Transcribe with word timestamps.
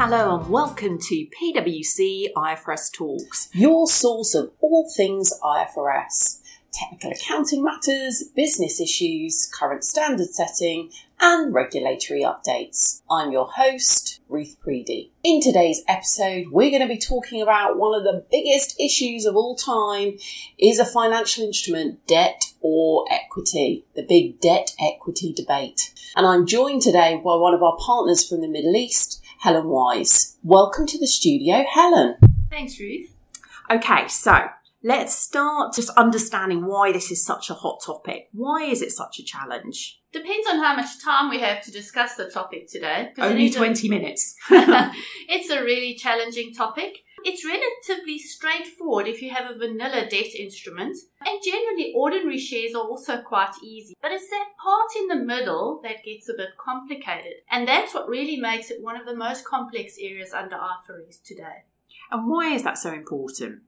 Hello 0.00 0.38
and 0.38 0.48
welcome 0.48 0.96
to 0.96 1.26
PwC 1.26 2.28
IFRS 2.36 2.92
Talks. 2.92 3.48
your 3.52 3.88
source 3.88 4.32
of 4.32 4.52
all 4.60 4.88
things 4.96 5.32
IFRS 5.42 6.38
technical 6.72 7.10
accounting 7.10 7.64
matters, 7.64 8.22
business 8.36 8.80
issues, 8.80 9.50
current 9.52 9.84
standard 9.84 10.28
setting, 10.28 10.90
and 11.20 11.52
regulatory 11.52 12.22
updates. 12.22 13.02
I'm 13.10 13.32
your 13.32 13.50
host, 13.50 14.20
Ruth 14.28 14.56
Preedy. 14.64 15.10
In 15.24 15.40
today's 15.40 15.82
episode, 15.88 16.46
we're 16.52 16.70
going 16.70 16.86
to 16.86 16.94
be 16.94 16.98
talking 16.98 17.42
about 17.42 17.76
one 17.76 17.98
of 17.98 18.04
the 18.04 18.24
biggest 18.30 18.78
issues 18.78 19.24
of 19.24 19.34
all 19.34 19.56
time 19.56 20.18
is 20.58 20.78
a 20.78 20.84
financial 20.84 21.44
instrument 21.44 22.06
debt 22.06 22.52
or 22.60 23.04
equity, 23.10 23.84
the 23.96 24.06
big 24.06 24.40
debt 24.40 24.70
equity 24.80 25.32
debate. 25.32 25.92
And 26.14 26.26
I'm 26.26 26.46
joined 26.46 26.82
today 26.82 27.16
by 27.16 27.34
one 27.34 27.54
of 27.54 27.62
our 27.62 27.76
partners 27.78 28.26
from 28.26 28.40
the 28.40 28.48
Middle 28.48 28.76
East, 28.76 29.17
Helen 29.40 29.68
Wise. 29.68 30.36
Welcome 30.42 30.86
to 30.86 30.98
the 30.98 31.06
studio, 31.06 31.64
Helen. 31.72 32.16
Thanks, 32.50 32.78
Ruth. 32.80 33.10
Okay, 33.70 34.08
so 34.08 34.48
let's 34.82 35.14
start 35.14 35.74
just 35.74 35.90
understanding 35.90 36.66
why 36.66 36.90
this 36.92 37.10
is 37.10 37.24
such 37.24 37.48
a 37.50 37.54
hot 37.54 37.80
topic. 37.84 38.28
Why 38.32 38.64
is 38.64 38.82
it 38.82 38.90
such 38.92 39.18
a 39.20 39.24
challenge? 39.24 40.00
Depends 40.12 40.48
on 40.48 40.58
how 40.58 40.74
much 40.74 41.02
time 41.04 41.30
we 41.30 41.38
have 41.40 41.62
to 41.64 41.70
discuss 41.70 42.14
the 42.16 42.30
topic 42.30 42.68
today. 42.68 43.12
it 43.16 43.20
Only 43.20 43.46
is 43.46 43.54
a- 43.54 43.58
20 43.58 43.88
minutes. 43.88 44.34
it's 44.50 45.50
a 45.50 45.62
really 45.62 45.94
challenging 45.94 46.52
topic. 46.54 46.98
It's 47.24 47.44
relatively 47.44 48.18
straightforward 48.18 49.06
if 49.06 49.20
you 49.22 49.30
have 49.30 49.50
a 49.50 49.58
vanilla 49.58 50.08
debt 50.08 50.34
instrument, 50.34 50.96
and 51.24 51.42
generally 51.44 51.92
ordinary 51.94 52.38
shares 52.38 52.74
are 52.74 52.82
also 52.82 53.20
quite 53.22 53.54
easy. 53.62 53.94
But 54.00 54.12
it's 54.12 54.30
that 54.30 54.50
part 54.62 54.90
in 54.96 55.08
the 55.08 55.24
middle 55.24 55.80
that 55.82 56.04
gets 56.04 56.28
a 56.28 56.34
bit 56.34 56.56
complicated, 56.58 57.34
and 57.50 57.66
that's 57.66 57.94
what 57.94 58.08
really 58.08 58.36
makes 58.36 58.70
it 58.70 58.82
one 58.82 58.98
of 58.98 59.06
the 59.06 59.16
most 59.16 59.44
complex 59.44 59.96
areas 60.00 60.32
under 60.32 60.56
IFRS 60.56 61.22
today. 61.24 61.64
and 62.10 62.28
why 62.28 62.54
is 62.54 62.62
that 62.62 62.78
so 62.78 62.92
important? 62.92 63.62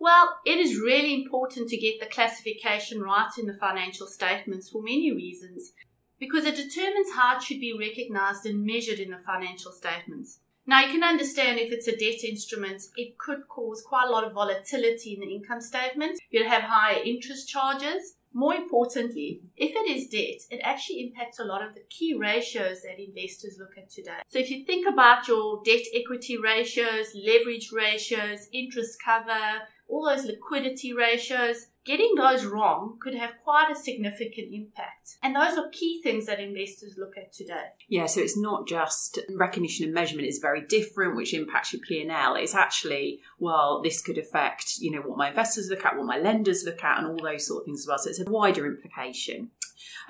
Well, 0.00 0.38
it 0.44 0.58
is 0.58 0.80
really 0.80 1.14
important 1.14 1.68
to 1.68 1.76
get 1.76 2.00
the 2.00 2.06
classification 2.06 3.00
right 3.00 3.30
in 3.38 3.46
the 3.46 3.54
financial 3.54 4.06
statements 4.06 4.68
for 4.68 4.82
many 4.82 5.12
reasons, 5.12 5.72
because 6.18 6.44
it 6.44 6.56
determines 6.56 7.12
how 7.14 7.36
it 7.36 7.42
should 7.42 7.60
be 7.60 7.76
recognized 7.76 8.46
and 8.46 8.64
measured 8.64 8.98
in 8.98 9.10
the 9.10 9.18
financial 9.18 9.72
statements. 9.72 10.40
Now, 10.68 10.82
you 10.82 10.92
can 10.92 11.02
understand 11.02 11.58
if 11.58 11.72
it's 11.72 11.88
a 11.88 11.96
debt 11.96 12.22
instrument, 12.24 12.82
it 12.94 13.16
could 13.16 13.48
cause 13.48 13.80
quite 13.80 14.06
a 14.06 14.10
lot 14.10 14.24
of 14.24 14.34
volatility 14.34 15.14
in 15.14 15.20
the 15.20 15.34
income 15.34 15.62
statement. 15.62 16.20
You'd 16.30 16.46
have 16.46 16.60
higher 16.60 17.02
interest 17.02 17.48
charges. 17.48 18.16
More 18.34 18.54
importantly, 18.54 19.40
if 19.56 19.74
it 19.74 19.90
is 19.90 20.08
debt, 20.08 20.42
it 20.50 20.60
actually 20.62 21.00
impacts 21.00 21.38
a 21.38 21.44
lot 21.44 21.66
of 21.66 21.72
the 21.72 21.80
key 21.88 22.12
ratios 22.12 22.82
that 22.82 23.02
investors 23.02 23.56
look 23.58 23.78
at 23.78 23.88
today. 23.88 24.18
So 24.26 24.40
if 24.40 24.50
you 24.50 24.66
think 24.66 24.86
about 24.86 25.26
your 25.26 25.62
debt 25.64 25.86
equity 25.94 26.36
ratios, 26.36 27.14
leverage 27.14 27.72
ratios, 27.72 28.48
interest 28.52 28.98
cover, 29.02 29.62
all 29.88 30.04
those 30.04 30.26
liquidity 30.26 30.92
ratios, 30.92 31.68
getting 31.88 32.14
those 32.16 32.44
wrong 32.44 32.98
could 33.00 33.14
have 33.14 33.30
quite 33.42 33.70
a 33.72 33.74
significant 33.74 34.52
impact. 34.52 35.16
And 35.22 35.34
those 35.34 35.56
are 35.56 35.70
key 35.70 36.02
things 36.02 36.26
that 36.26 36.38
investors 36.38 36.96
look 36.98 37.16
at 37.16 37.32
today. 37.32 37.68
Yeah, 37.88 38.04
so 38.04 38.20
it's 38.20 38.36
not 38.36 38.68
just 38.68 39.18
recognition 39.34 39.86
and 39.86 39.94
measurement 39.94 40.28
is 40.28 40.38
very 40.38 40.60
different, 40.60 41.16
which 41.16 41.32
impacts 41.32 41.72
your 41.72 41.80
P&L. 41.80 42.34
It's 42.36 42.54
actually, 42.54 43.20
well, 43.38 43.80
this 43.82 44.02
could 44.02 44.18
affect, 44.18 44.74
you 44.80 44.90
know, 44.90 45.00
what 45.00 45.16
my 45.16 45.30
investors 45.30 45.68
look 45.70 45.86
at, 45.86 45.96
what 45.96 46.04
my 46.04 46.18
lenders 46.18 46.62
look 46.66 46.84
at, 46.84 46.98
and 46.98 47.06
all 47.06 47.16
those 47.16 47.46
sort 47.46 47.62
of 47.62 47.64
things 47.64 47.80
as 47.80 47.88
well. 47.88 47.98
So 47.98 48.10
it's 48.10 48.20
a 48.20 48.30
wider 48.30 48.66
implication. 48.66 49.50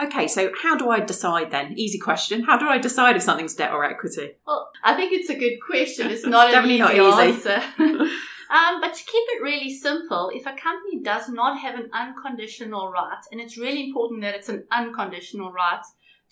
Okay, 0.00 0.26
so 0.26 0.50
how 0.60 0.76
do 0.76 0.90
I 0.90 0.98
decide 0.98 1.52
then? 1.52 1.74
Easy 1.76 1.98
question. 1.98 2.42
How 2.42 2.58
do 2.58 2.66
I 2.66 2.78
decide 2.78 3.14
if 3.14 3.22
something's 3.22 3.54
debt 3.54 3.72
or 3.72 3.84
equity? 3.84 4.32
Well, 4.44 4.68
I 4.82 4.94
think 4.94 5.12
it's 5.12 5.30
a 5.30 5.38
good 5.38 5.58
question. 5.64 6.10
It's 6.10 6.26
not 6.26 6.52
an 6.52 6.64
easy, 6.70 6.78
not 6.78 6.94
easy. 6.94 7.48
answer. 7.48 7.62
um, 8.50 8.80
but 8.80 8.94
to 8.94 9.04
keep 9.04 9.24
it 9.28 9.42
really 9.42 9.70
simple, 9.70 10.30
if 10.32 10.46
a 10.46 10.56
company 10.56 11.00
does 11.02 11.28
not 11.28 11.58
have 11.58 11.78
an 11.78 11.90
unconditional 11.92 12.90
right, 12.90 13.22
and 13.30 13.40
it's 13.40 13.58
really 13.58 13.86
important 13.86 14.22
that 14.22 14.34
it's 14.34 14.48
an 14.48 14.64
unconditional 14.70 15.52
right 15.52 15.82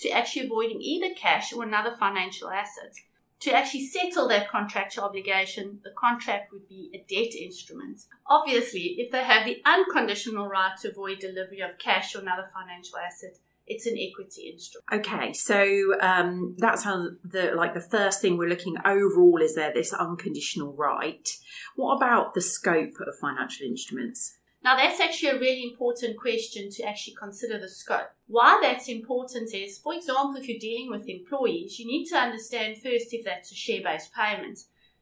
to 0.00 0.10
actually 0.10 0.47
avoiding 0.47 0.81
either 0.81 1.15
cash 1.15 1.53
or 1.53 1.62
another 1.62 1.91
financial 1.91 2.50
asset, 2.50 2.94
to 3.41 3.53
actually 3.53 3.87
settle 3.87 4.28
that 4.28 4.50
contractual 4.50 5.04
obligation, 5.04 5.78
the 5.84 5.93
contract 5.99 6.53
would 6.53 6.66
be 6.69 6.91
a 6.94 6.99
debt 7.09 7.34
instrument. 7.34 8.00
Obviously, 8.27 8.97
if 8.98 9.10
they 9.10 9.22
have 9.22 9.44
the 9.44 9.60
unconditional 9.66 10.47
right 10.47 10.72
to 10.81 10.91
avoid 10.91 11.19
delivery 11.19 11.60
of 11.60 11.78
cash 11.78 12.15
or 12.15 12.21
another 12.21 12.50
financial 12.54 12.98
asset, 12.98 13.37
it's 13.66 13.87
an 13.87 13.97
equity 13.99 14.50
instrument. 14.53 14.87
Okay, 14.93 15.32
so 15.32 15.99
um, 16.00 16.54
that's 16.59 16.84
how 16.84 17.09
the 17.25 17.53
like 17.54 17.75
the 17.75 17.81
first 17.81 18.21
thing 18.21 18.37
we're 18.37 18.49
looking 18.49 18.77
overall 18.84 19.41
is 19.43 19.54
there 19.54 19.72
this 19.72 19.93
unconditional 19.93 20.72
right. 20.72 21.28
What 21.75 21.97
about 21.97 22.34
the 22.34 22.41
scope 22.41 22.94
of 23.00 23.19
financial 23.21 23.66
instruments? 23.66 24.38
Now, 24.66 24.77
that's 24.77 24.99
actually 24.99 25.28
a 25.28 25.38
really 25.38 25.62
important 25.62 26.16
question 26.16 26.71
to 26.71 26.82
actually 26.82 27.15
consider 27.15 27.56
the 27.56 27.69
scope. 27.69 28.10
Why 28.27 28.59
that's 28.60 28.88
important 28.88 29.54
is, 29.54 29.78
for 29.78 29.94
example, 29.94 30.34
if 30.37 30.48
you're 30.48 30.59
dealing 30.59 30.91
with 30.91 31.09
employees, 31.09 31.78
you 31.78 31.87
need 31.87 32.06
to 32.06 32.16
understand 32.16 32.77
first 32.78 33.12
if 33.15 33.25
that's 33.25 33.53
a 33.53 33.54
share 33.54 33.81
based 33.84 34.12
payment. 34.12 34.59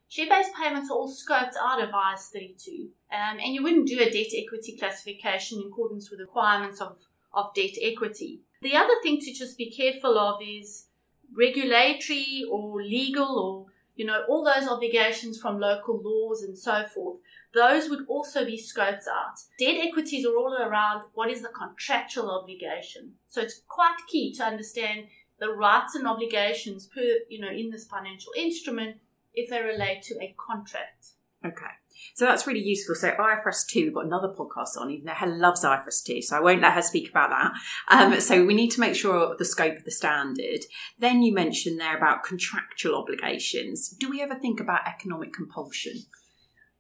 Share 0.09 0.29
based 0.29 0.55
payments 0.55 0.91
are 0.91 0.95
all 0.99 1.11
scoped 1.11 1.55
out 1.59 1.83
of 1.83 1.89
IAS 1.89 2.29
32, 2.33 2.91
um, 3.11 3.39
and 3.43 3.55
you 3.55 3.63
wouldn't 3.63 3.89
do 3.89 4.01
a 4.01 4.11
debt 4.11 4.33
equity 4.37 4.77
classification 4.79 5.61
in 5.61 5.69
accordance 5.69 6.11
with 6.11 6.19
the 6.19 6.27
requirements 6.27 6.83
of, 6.83 6.99
of 7.33 7.55
debt 7.55 7.79
equity. 7.81 8.43
The 8.65 8.75
other 8.75 8.95
thing 9.03 9.21
to 9.21 9.33
just 9.33 9.59
be 9.59 9.71
careful 9.71 10.19
of 10.19 10.41
is 10.43 10.87
regulatory 11.37 12.45
or 12.51 12.83
legal 12.83 13.39
or 13.39 13.67
you 13.95 14.07
know 14.07 14.23
all 14.29 14.45
those 14.45 14.69
obligations 14.69 15.39
from 15.39 15.61
local 15.61 16.01
laws 16.03 16.43
and 16.43 16.57
so 16.59 16.85
forth 16.87 17.19
those 17.55 17.89
would 17.89 18.05
also 18.09 18.45
be 18.45 18.59
scoped 18.59 19.07
out. 19.07 19.37
Debt 19.59 19.77
equities 19.81 20.27
are 20.27 20.37
all 20.37 20.55
around 20.55 21.05
what 21.15 21.31
is 21.31 21.43
the 21.43 21.49
contractual 21.49 22.31
obligation. 22.31 23.13
So 23.29 23.41
it's 23.41 23.63
quite 23.69 23.97
key 24.09 24.35
to 24.35 24.45
understand 24.45 25.07
the 25.39 25.51
rights 25.51 25.95
and 25.95 26.07
obligations 26.07 26.89
per, 26.89 27.19
you 27.29 27.41
know, 27.41 27.51
in 27.51 27.71
this 27.71 27.87
financial 27.87 28.33
instrument 28.37 28.97
if 29.35 29.51
they 29.51 29.63
relate 29.63 30.03
to 30.05 30.15
a 30.21 30.35
contract. 30.37 31.11
Okay, 31.47 31.75
so 32.15 32.25
that's 32.25 32.47
really 32.47 32.63
useful. 32.63 32.95
So 32.95 33.11
IFRS 33.11 33.67
two, 33.67 33.85
we've 33.85 33.95
got 33.95 34.07
another 34.07 34.29
podcast 34.29 34.77
on. 34.79 34.91
Even 34.91 35.07
though 35.07 35.13
Helen 35.13 35.41
loves 35.41 35.65
IFRS 35.65 36.05
two, 36.05 36.23
so 36.23 36.37
I 36.37 36.41
won't 36.41 36.63
let 36.63 36.75
her 36.75 36.83
speak 36.83 37.11
about 37.11 37.31
that. 37.31 37.53
Um, 37.89 38.21
so 38.21 38.45
we 38.45 38.55
need 38.55 38.71
to 38.71 38.81
make 38.81 38.95
sure 38.95 39.35
the 39.37 39.45
scope 39.45 39.77
of 39.77 39.85
the 39.85 39.91
standard. 39.91 40.61
Then 40.99 41.23
you 41.23 41.33
mentioned 41.33 41.81
there 41.81 41.97
about 41.97 42.25
contractual 42.25 42.97
obligations. 42.97 43.89
Do 43.89 44.11
we 44.11 44.23
ever 44.23 44.35
think 44.35 44.61
about 44.61 44.87
economic 44.87 45.33
compulsion? 45.33 46.05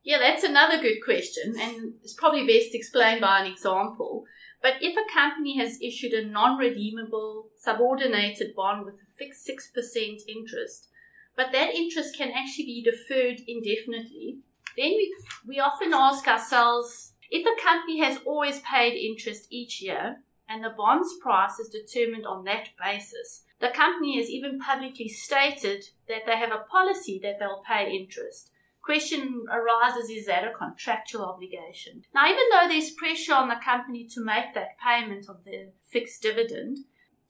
Yeah, 0.05 0.19
that's 0.19 0.45
another 0.45 0.83
good 0.83 0.99
question, 1.03 1.55
and 1.59 1.95
it's 2.03 2.13
probably 2.13 2.47
best 2.47 2.75
explained 2.75 3.23
by 3.23 3.41
an 3.41 3.51
example. 3.51 4.25
But 4.61 4.75
if 4.83 4.97
a 4.97 5.13
company 5.13 5.59
has 5.59 5.79
issued 5.83 6.13
a 6.13 6.27
non 6.27 6.59
redeemable 6.59 7.49
subordinated 7.59 8.55
bond 8.55 8.85
with 8.85 8.95
a 8.95 9.19
fixed 9.19 9.49
6% 9.49 10.19
interest, 10.29 10.89
but 11.37 11.53
that 11.53 11.75
interest 11.75 12.17
can 12.17 12.31
actually 12.31 12.67
be 12.67 12.83
deferred 12.85 13.41
indefinitely, 13.49 14.39
then 14.77 14.93
we, 14.93 15.15
we 15.47 15.61
often 15.61 15.93
ask 15.93 16.27
ourselves 16.27 17.13
if 17.31 17.45
the 17.45 17.61
company 17.63 18.01
has 18.01 18.19
always 18.25 18.61
paid 18.61 18.95
interest 18.95 19.47
each 19.51 19.81
year 19.81 20.23
and 20.49 20.63
the 20.63 20.75
bond's 20.77 21.15
price 21.23 21.59
is 21.59 21.69
determined 21.69 22.27
on 22.27 22.45
that 22.45 22.69
basis, 22.83 23.45
the 23.61 23.71
company 23.71 24.19
has 24.19 24.29
even 24.29 24.59
publicly 24.59 25.09
stated 25.09 25.85
that 26.09 26.27
they 26.27 26.37
have 26.37 26.53
a 26.53 26.65
policy 26.71 27.19
that 27.23 27.39
they'll 27.39 27.63
pay 27.67 27.91
interest 27.91 28.51
question 28.85 29.45
arises 29.51 30.11
is 30.11 30.27
that 30.27 30.45
a 30.45 30.53
contractual 30.57 31.25
obligation? 31.25 32.03
Now, 32.15 32.27
even 32.27 32.45
though 32.51 32.69
there's 32.69 32.91
pressure 32.91 33.35
on 33.35 33.49
the 33.49 33.57
company 33.65 34.07
to 34.15 34.25
make 34.25 34.55
that 34.55 34.79
payment 34.79 35.29
of 35.29 35.43
the 35.45 35.73
fixed 35.91 36.23
dividend, 36.23 36.79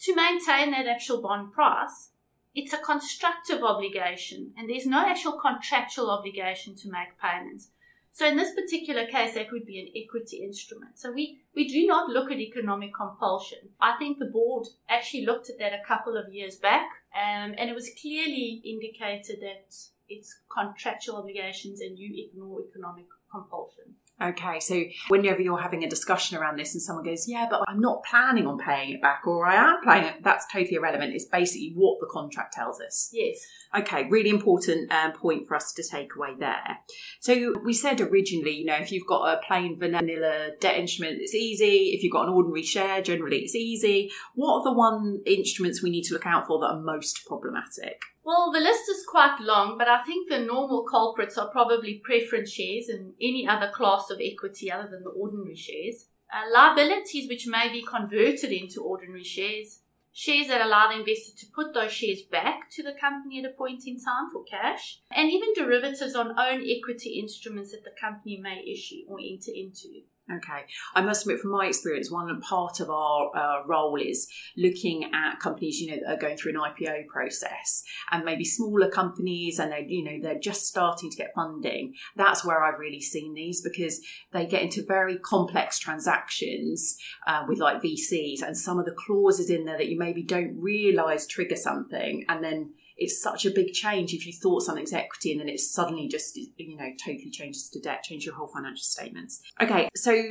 to 0.01 0.15
maintain 0.15 0.73
that 0.73 0.87
actual 0.87 1.23
bond 1.23 1.53
price, 1.53 2.11
it's 2.55 2.73
a 2.73 2.79
constructive 2.79 3.63
obligation 3.63 4.53
and 4.57 4.69
there's 4.69 4.87
no 4.87 5.07
actual 5.07 5.33
contractual 5.41 6.11
obligation 6.11 6.75
to 6.77 6.91
make 6.91 7.21
payments. 7.21 7.69
So 8.13 8.29
in 8.29 8.37
this 8.37 8.55
particular 8.55 9.07
case, 9.07 9.35
that 9.35 9.51
would 9.51 9.67
be 9.67 9.81
an 9.81 9.89
equity 9.97 10.45
instrument. 10.45 10.97
So 10.97 11.11
we, 11.11 11.41
we 11.57 11.67
do 11.67 11.85
not 11.85 12.11
look 12.11 12.31
at 12.31 12.39
economic 12.39 12.95
compulsion. 12.95 13.59
I 13.81 13.97
think 13.99 14.21
the 14.21 14.27
board 14.27 14.69
actually 14.89 15.27
looked 15.27 15.51
at 15.51 15.59
that 15.59 15.73
a 15.73 15.85
couple 15.85 16.17
of 16.17 16.33
years 16.33 16.55
back, 16.55 16.87
um, 17.13 17.57
and 17.59 17.69
it 17.69 17.75
was 17.75 17.91
clearly 18.01 18.63
indicated 18.65 19.41
that 19.41 19.75
it's 20.09 20.35
contractual 20.53 21.17
obligations 21.17 21.81
and 21.81 21.99
you 21.99 22.29
ignore 22.29 22.61
economic 22.69 23.07
compulsion. 23.31 23.95
Okay, 24.23 24.61
so 24.61 24.81
whenever 25.09 25.43
you're 25.43 25.61
having 25.61 25.83
a 25.83 25.91
discussion 25.91 26.39
around 26.39 26.57
this 26.57 26.73
and 26.73 26.81
someone 26.81 27.05
goes, 27.05 27.27
Yeah, 27.27 27.49
but 27.51 27.63
I'm 27.67 27.81
not 27.81 28.05
planning 28.05 28.47
on 28.47 28.59
paying 28.59 28.91
it 28.91 29.03
back, 29.03 29.27
or 29.27 29.45
I 29.45 29.57
am 29.57 29.81
paying 29.83 30.05
it, 30.05 30.23
that's 30.23 30.47
totally 30.53 30.77
irrelevant. 30.77 31.15
It's 31.15 31.25
basically 31.25 31.73
what 31.75 31.99
the 31.99 32.07
contract 32.09 32.53
tells 32.53 32.81
us. 32.81 33.11
Yes. 33.13 33.39
Okay, 33.77 34.09
really 34.09 34.31
important 34.31 34.93
um, 34.93 35.13
point 35.13 35.49
for 35.49 35.57
us 35.57 35.73
to 35.73 35.83
take 35.83 36.15
away 36.15 36.35
there. 36.39 36.79
So 37.19 37.55
we 37.65 37.73
said 37.73 38.01
originally, 38.01 38.53
you 38.53 38.67
know, 38.67 38.77
if 38.77 38.93
you've 38.93 39.07
got 39.09 39.25
a 39.25 39.41
plain 39.45 39.77
vanilla 39.77 40.51
debt 40.61 40.77
instrument, 40.77 41.17
it's 41.21 41.35
easy. 41.35 41.91
If 41.93 42.05
you've 42.05 42.13
got 42.13 42.29
an 42.29 42.35
ordinary 42.35 42.63
share, 42.63 43.03
generally 43.03 43.39
it's 43.39 43.57
easy. 43.57 44.13
What 44.37 44.61
are 44.61 44.65
the 44.65 44.79
one 44.79 45.23
instruments 45.27 45.83
we 45.83 45.91
need 45.91 46.05
to 46.05 46.15
look 46.15 46.27
out 46.27 46.47
for 46.47 46.61
that 46.61 46.67
are 46.67 46.81
most 46.81 47.27
problematic? 47.27 48.01
Well, 48.25 48.51
the 48.51 48.61
list 48.61 48.89
is 48.89 49.05
quite 49.07 49.39
long, 49.39 49.77
but 49.77 49.87
I 49.87 50.03
think 50.03 50.31
the 50.31 50.39
normal 50.39 50.85
culprits 50.85 51.37
are 51.37 51.51
probably 51.51 52.01
preference 52.03 52.51
shares 52.51 52.89
and 52.89 53.13
any 53.21 53.47
other 53.47 53.71
class 53.71 54.09
of 54.09 54.19
equity 54.19 54.73
other 54.73 54.89
than 54.89 55.03
the 55.05 55.11
ordinary 55.11 55.55
shares. 55.55 56.07
Uh, 56.33 56.51
liabilities 56.51 57.29
which 57.29 57.47
may 57.47 57.71
be 57.71 57.85
converted 57.85 58.51
into 58.51 58.83
ordinary 58.83 59.23
shares, 59.23 59.81
shares 60.11 60.49
that 60.49 60.65
allow 60.65 60.89
the 60.89 61.01
investor 61.01 61.37
to 61.37 61.53
put 61.55 61.75
those 61.75 61.93
shares 61.93 62.23
back 62.23 62.71
to 62.71 62.83
the 62.83 62.95
company 62.99 63.41
at 63.41 63.51
a 63.51 63.53
point 63.55 63.83
in 63.87 64.01
time 64.01 64.31
for 64.33 64.43
cash, 64.45 65.01
and 65.15 65.31
even 65.31 65.53
derivatives 65.55 66.15
on 66.15 66.39
own 66.39 66.65
equity 66.67 67.21
instruments 67.21 67.73
that 67.73 67.85
the 67.85 67.95
company 68.01 68.41
may 68.43 68.65
issue 68.67 69.05
or 69.07 69.19
enter 69.21 69.53
into. 69.55 70.03
Okay. 70.33 70.65
I 70.95 71.03
must 71.03 71.27
admit, 71.27 71.41
from 71.41 71.51
my 71.51 71.67
experience, 71.67 72.11
one 72.11 72.41
part 72.41 72.81
of 72.81 72.89
our 72.89 73.31
uh, 73.37 73.67
role 73.67 73.97
is 73.97 74.27
looking 74.57 75.11
at 75.13 75.39
companies, 75.39 75.81
you 75.81 75.91
know, 75.91 75.99
that 76.03 76.15
are 76.15 76.19
going 76.19 76.39
through 76.39 76.53
an 76.53 76.73
IPO 76.73 77.09
process 77.09 77.85
and 78.11 78.25
maybe 78.25 78.43
smaller 78.43 78.89
companies 78.89 79.59
and 79.59 79.71
they, 79.71 79.85
you 79.87 80.03
know, 80.03 80.19
they're 80.23 80.39
just 80.39 80.67
starting 80.67 81.11
to 81.11 81.17
get 81.17 81.35
funding. 81.35 81.93
That's 82.17 82.43
where 82.43 82.65
I've 82.65 82.79
really 82.79 83.03
seen 83.03 83.35
these 83.35 83.61
because 83.61 84.01
they 84.33 84.47
get 84.47 84.63
into 84.63 84.83
very 84.83 85.19
complex 85.19 85.79
transactions 85.79 86.97
uh, 87.27 87.45
with 87.47 87.59
like 87.59 87.83
VCs 87.83 88.41
and 88.41 88.57
some 88.57 88.79
of 88.79 88.87
the 88.87 88.97
clauses 88.97 89.51
in 89.51 89.67
there 89.67 89.77
that 89.77 89.89
you 89.89 89.99
maybe 89.99 90.23
don't 90.23 90.59
realize 90.59 91.27
trigger 91.27 91.57
something 91.57 92.25
and 92.31 92.43
then 92.43 92.73
it's 92.97 93.21
such 93.21 93.45
a 93.45 93.51
big 93.51 93.73
change 93.73 94.13
if 94.13 94.27
you 94.27 94.33
thought 94.33 94.63
something's 94.63 94.93
equity 94.93 95.33
and 95.33 95.41
then 95.41 95.49
it 95.49 95.61
suddenly 95.61 96.09
just 96.09 96.37
you 96.37 96.77
know 96.77 96.91
totally 97.05 97.31
changes 97.31 97.69
to 97.71 97.81
debt 97.81 98.03
change 98.03 98.25
your 98.25 98.35
whole 98.35 98.49
financial 98.49 98.85
statements. 98.85 99.43
Okay 99.61 99.89
so 99.95 100.23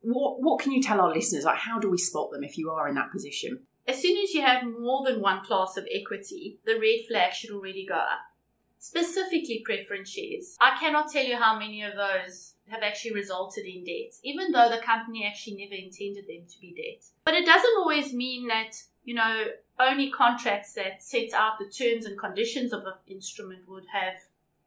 what 0.00 0.42
what 0.42 0.60
can 0.60 0.72
you 0.72 0.82
tell 0.82 1.00
our 1.00 1.14
listeners? 1.14 1.44
Like 1.44 1.58
how 1.58 1.78
do 1.78 1.90
we 1.90 1.98
spot 1.98 2.30
them 2.30 2.44
if 2.44 2.58
you 2.58 2.70
are 2.70 2.88
in 2.88 2.94
that 2.96 3.10
position? 3.10 3.60
As 3.86 4.02
soon 4.02 4.22
as 4.22 4.34
you 4.34 4.42
have 4.42 4.64
more 4.64 5.04
than 5.08 5.20
one 5.20 5.44
class 5.44 5.76
of 5.76 5.86
equity 5.92 6.58
the 6.64 6.78
red 6.78 7.06
flag 7.08 7.32
should 7.32 7.50
already 7.50 7.86
go 7.86 7.94
up. 7.94 8.20
Specifically 8.80 9.62
preference 9.64 10.08
shares. 10.08 10.56
I 10.60 10.78
cannot 10.78 11.10
tell 11.10 11.24
you 11.24 11.36
how 11.36 11.58
many 11.58 11.82
of 11.82 11.94
those 11.94 12.54
have 12.68 12.82
actually 12.82 13.14
resulted 13.14 13.64
in 13.64 13.82
debt 13.84 14.14
even 14.22 14.52
though 14.52 14.68
the 14.68 14.82
company 14.82 15.26
actually 15.26 15.56
never 15.56 15.74
intended 15.74 16.26
them 16.26 16.46
to 16.48 16.60
be 16.60 16.74
debt. 16.74 17.04
But 17.24 17.34
it 17.34 17.46
doesn't 17.46 17.78
always 17.78 18.12
mean 18.12 18.48
that 18.48 18.74
you 19.08 19.14
know 19.14 19.46
only 19.80 20.10
contracts 20.10 20.74
that 20.74 21.02
set 21.02 21.32
out 21.32 21.58
the 21.58 21.64
terms 21.64 22.04
and 22.04 22.18
conditions 22.18 22.74
of 22.74 22.84
an 22.84 22.92
instrument 23.06 23.66
would 23.66 23.86
have 23.90 24.16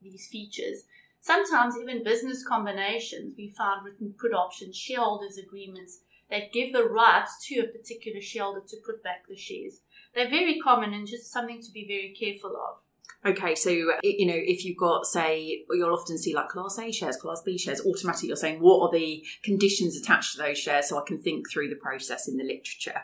these 0.02 0.28
features. 0.28 0.86
Sometimes 1.20 1.78
even 1.78 2.04
business 2.04 2.44
combinations, 2.44 3.36
we 3.38 3.50
found 3.50 3.86
written 3.86 4.16
put 4.20 4.34
options, 4.34 4.76
shareholders 4.76 5.38
agreements 5.38 6.00
that 6.32 6.52
give 6.52 6.74
the 6.74 6.86
rights 6.86 7.46
to 7.46 7.60
a 7.60 7.68
particular 7.68 8.20
shareholder 8.20 8.62
to 8.68 8.78
put 8.84 9.04
back 9.04 9.28
the 9.30 9.36
shares. 9.36 9.82
They're 10.16 10.28
very 10.28 10.60
common 10.60 10.92
and 10.92 11.06
just 11.06 11.32
something 11.32 11.62
to 11.62 11.72
be 11.72 11.86
very 11.86 12.16
careful 12.20 12.58
of. 12.58 12.78
Okay, 13.24 13.54
so 13.54 13.70
you 13.70 14.26
know, 14.26 14.34
if 14.36 14.66
you've 14.66 14.78
got, 14.78 15.06
say, 15.06 15.66
you'll 15.70 15.94
often 15.94 16.18
see 16.18 16.34
like 16.34 16.50
Class 16.50 16.80
A 16.80 16.92
shares, 16.92 17.18
Class 17.18 17.44
B 17.46 17.60
shares. 17.60 17.86
Automatically, 17.86 18.30
you're 18.30 18.38
saying 18.38 18.60
what 18.60 18.88
are 18.88 18.92
the 18.92 19.24
conditions 19.44 19.96
attached 19.96 20.32
to 20.32 20.40
those 20.40 20.58
shares, 20.58 20.90
so 20.90 20.98
I 20.98 21.04
can 21.06 21.20
think 21.20 21.48
through 21.48 21.70
the 21.70 21.76
process 21.76 22.28
in 22.28 22.38
the 22.38 22.44
literature. 22.44 23.04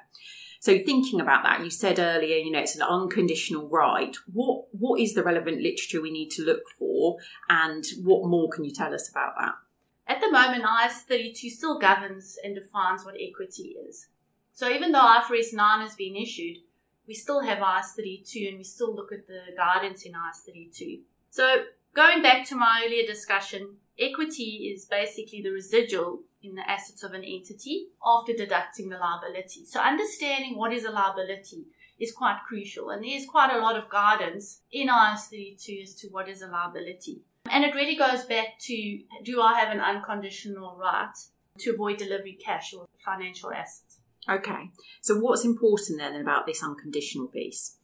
So 0.59 0.77
thinking 0.79 1.21
about 1.21 1.43
that, 1.43 1.63
you 1.63 1.69
said 1.69 1.99
earlier, 1.99 2.37
you 2.37 2.51
know, 2.51 2.59
it's 2.59 2.75
an 2.75 2.81
unconditional 2.81 3.67
right. 3.67 4.15
What 4.31 4.65
what 4.71 4.99
is 4.99 5.13
the 5.13 5.23
relevant 5.23 5.61
literature 5.61 6.01
we 6.01 6.11
need 6.11 6.29
to 6.31 6.43
look 6.43 6.63
for, 6.77 7.17
and 7.49 7.85
what 8.03 8.27
more 8.27 8.49
can 8.49 8.63
you 8.63 8.71
tell 8.71 8.93
us 8.93 9.09
about 9.09 9.33
that? 9.37 9.55
At 10.07 10.21
the 10.21 10.31
moment, 10.31 10.63
IAS 10.63 11.03
32 11.07 11.49
still 11.49 11.79
governs 11.79 12.37
and 12.43 12.55
defines 12.55 13.03
what 13.03 13.15
equity 13.19 13.75
is. 13.87 14.07
So 14.53 14.69
even 14.69 14.91
though 14.91 15.01
IFRS 15.01 15.53
9 15.53 15.81
has 15.81 15.95
been 15.95 16.15
issued, 16.15 16.57
we 17.07 17.13
still 17.13 17.41
have 17.41 17.59
IAS 17.59 17.93
32 17.95 18.47
and 18.49 18.57
we 18.57 18.63
still 18.63 18.95
look 18.95 19.11
at 19.11 19.27
the 19.27 19.41
guidance 19.55 20.03
in 20.03 20.13
IAS 20.13 20.45
32. 20.45 21.01
So 21.29 21.63
going 21.93 22.21
back 22.21 22.45
to 22.47 22.55
my 22.55 22.83
earlier 22.85 23.05
discussion, 23.05 23.75
equity 23.99 24.73
is 24.73 24.85
basically 24.85 25.41
the 25.41 25.51
residual 25.51 26.21
in 26.43 26.55
the 26.55 26.69
assets 26.69 27.03
of 27.03 27.13
an 27.13 27.23
entity 27.23 27.87
after 28.05 28.33
deducting 28.33 28.89
the 28.89 28.97
liability. 28.97 29.65
So 29.65 29.79
understanding 29.79 30.57
what 30.57 30.73
is 30.73 30.85
a 30.85 30.91
liability 30.91 31.65
is 31.99 32.11
quite 32.11 32.39
crucial. 32.47 32.89
And 32.89 33.03
there's 33.03 33.25
quite 33.25 33.53
a 33.53 33.59
lot 33.59 33.77
of 33.77 33.89
guidance 33.89 34.61
in 34.71 34.87
IAS 34.87 35.29
32 35.29 35.79
as 35.83 35.95
to 35.95 36.07
what 36.09 36.29
is 36.29 36.41
a 36.41 36.47
liability. 36.47 37.21
And 37.49 37.63
it 37.63 37.75
really 37.75 37.95
goes 37.95 38.25
back 38.25 38.59
to 38.61 38.99
do 39.23 39.41
I 39.41 39.59
have 39.59 39.73
an 39.73 39.79
unconditional 39.79 40.77
right 40.79 41.13
to 41.59 41.71
avoid 41.71 41.97
delivery 41.97 42.37
cash 42.43 42.73
or 42.73 42.87
financial 43.03 43.51
assets? 43.51 43.99
Okay. 44.29 44.71
So 45.01 45.19
what's 45.19 45.45
important 45.45 45.99
then 45.99 46.15
about 46.19 46.45
this 46.45 46.63
unconditional 46.63 47.27
piece? 47.27 47.77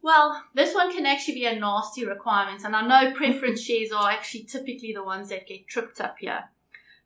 Well, 0.00 0.42
this 0.54 0.74
one 0.74 0.92
can 0.92 1.06
actually 1.06 1.34
be 1.34 1.46
a 1.46 1.58
nasty 1.58 2.04
requirement, 2.04 2.64
and 2.64 2.74
I 2.74 2.84
know 2.84 3.14
preference 3.14 3.62
shares 3.62 3.92
are 3.92 4.10
actually 4.10 4.44
typically 4.44 4.92
the 4.92 5.04
ones 5.04 5.28
that 5.28 5.46
get 5.46 5.68
tripped 5.68 6.00
up 6.00 6.16
here. 6.18 6.44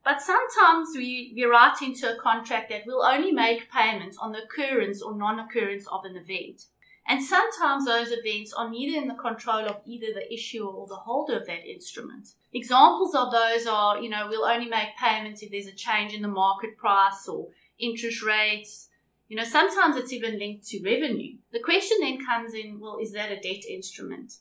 But 0.06 0.22
sometimes 0.22 0.90
we, 0.94 1.32
we 1.34 1.46
write 1.46 1.82
into 1.82 2.08
a 2.08 2.16
contract 2.16 2.70
that 2.70 2.82
we'll 2.86 3.02
only 3.02 3.32
make 3.32 3.72
payments 3.72 4.16
on 4.16 4.30
the 4.30 4.44
occurrence 4.44 5.02
or 5.02 5.16
non 5.16 5.40
occurrence 5.40 5.88
of 5.88 6.04
an 6.04 6.16
event. 6.16 6.66
And 7.08 7.20
sometimes 7.20 7.86
those 7.86 8.12
events 8.12 8.52
are 8.52 8.70
neither 8.70 9.02
in 9.02 9.08
the 9.08 9.14
control 9.14 9.66
of 9.66 9.80
either 9.84 10.14
the 10.14 10.32
issuer 10.32 10.68
or 10.68 10.86
the 10.86 10.94
holder 10.94 11.36
of 11.36 11.48
that 11.48 11.68
instrument. 11.68 12.28
Examples 12.52 13.16
of 13.16 13.32
those 13.32 13.66
are, 13.66 14.00
you 14.00 14.08
know, 14.08 14.28
we'll 14.28 14.44
only 14.44 14.68
make 14.68 14.96
payments 14.96 15.42
if 15.42 15.50
there's 15.50 15.66
a 15.66 15.72
change 15.72 16.14
in 16.14 16.22
the 16.22 16.28
market 16.28 16.76
price 16.76 17.26
or 17.26 17.48
interest 17.80 18.22
rates. 18.22 18.88
You 19.26 19.36
know, 19.36 19.44
sometimes 19.44 19.96
it's 19.96 20.12
even 20.12 20.38
linked 20.38 20.68
to 20.68 20.84
revenue. 20.84 21.38
The 21.50 21.58
question 21.58 21.98
then 22.00 22.24
comes 22.24 22.54
in, 22.54 22.78
well, 22.78 22.98
is 23.02 23.10
that 23.14 23.32
a 23.32 23.40
debt 23.40 23.64
instrument? 23.68 24.34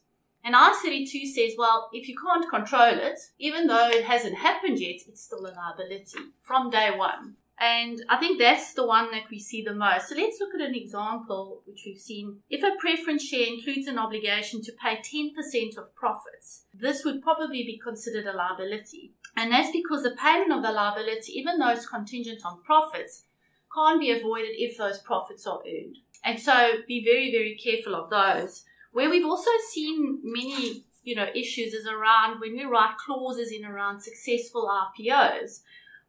And 0.45 0.53
IAS 0.53 0.75
32 0.83 1.25
says, 1.25 1.53
well, 1.57 1.89
if 1.92 2.07
you 2.07 2.15
can't 2.15 2.47
control 2.47 3.00
it, 3.00 3.19
even 3.39 3.65
though 3.65 3.89
it 3.89 4.06
hasn't 4.06 4.38
happened 4.38 4.80
yet, 4.80 5.01
it's 5.07 5.24
still 5.24 5.47
a 5.47 5.50
liability 5.50 6.19
from 6.44 6.69
day 6.69 6.92
one. 6.95 7.38
And 7.57 8.03
I 8.09 8.18
think 8.18 8.38
that's 8.39 8.74
the 8.74 8.86
one 8.86 9.12
that 9.12 9.30
we 9.31 9.39
see 9.39 9.63
the 9.63 9.74
most. 9.74 10.09
So 10.09 10.15
let's 10.15 10.39
look 10.39 10.53
at 10.53 10.62
an 10.62 10.75
example 10.75 11.62
which 11.65 11.83
we've 11.86 11.97
seen. 11.97 12.42
If 12.50 12.63
a 12.63 12.77
preference 12.80 13.24
share 13.24 13.47
includes 13.47 13.88
an 13.88 13.97
obligation 13.97 14.62
to 14.63 14.74
pay 14.74 14.97
10% 14.97 15.77
of 15.77 15.95
profits, 15.95 16.65
this 16.74 17.03
would 17.03 17.24
probably 17.24 17.63
be 17.63 17.80
considered 17.81 18.27
a 18.27 18.33
liability. 18.33 19.13
And 19.36 19.51
that's 19.51 19.71
because 19.71 20.03
the 20.03 20.15
payment 20.21 20.51
of 20.51 20.62
the 20.62 20.71
liability, 20.71 21.31
even 21.33 21.57
though 21.57 21.69
it's 21.69 21.88
contingent 21.88 22.45
on 22.45 22.62
profits, 22.62 23.24
can't 23.73 23.99
be 23.99 24.11
avoided 24.11 24.52
if 24.52 24.78
those 24.78 24.99
profits 24.99 25.47
are 25.47 25.61
earned. 25.66 25.97
And 26.23 26.40
so 26.40 26.71
be 26.87 27.04
very, 27.04 27.31
very 27.31 27.56
careful 27.56 27.95
of 27.95 28.09
those. 28.09 28.64
Where 28.95 29.09
we've 29.09 29.25
also 29.25 29.52
seen 29.73 30.21
many, 30.23 30.85
you 31.04 31.16
know, 31.16 31.28
issues 31.35 31.73
is 31.73 31.85
around 31.85 32.40
when 32.40 32.54
we 32.54 32.64
write 32.64 32.95
clauses 32.97 33.52
in 33.52 33.66
around 33.66 33.99
successful 33.99 34.71
IPOs 34.71 35.64